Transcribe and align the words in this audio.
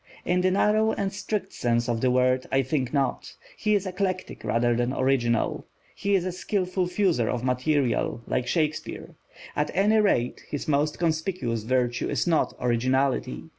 In 0.25 0.41
the 0.41 0.49
narrow 0.49 0.93
and 0.93 1.13
strict 1.13 1.53
sense 1.53 1.87
of 1.87 2.01
the 2.01 2.09
word, 2.09 2.47
I 2.51 2.63
think 2.63 2.91
not. 2.91 3.35
He 3.55 3.75
is 3.75 3.85
eclectic 3.85 4.43
rather 4.43 4.75
than 4.75 4.93
original. 4.93 5.67
He 5.93 6.15
is 6.15 6.25
a 6.25 6.31
skilful 6.31 6.87
fuser 6.87 7.29
of 7.29 7.43
material, 7.43 8.23
like 8.25 8.47
Shakespeare. 8.47 9.13
At 9.55 9.69
any 9.75 9.97
rate, 9.99 10.41
his 10.49 10.67
most 10.67 10.97
conspicuous 10.97 11.61
virtue 11.65 12.09
is 12.09 12.25
not 12.25 12.55
originality. 12.59 13.43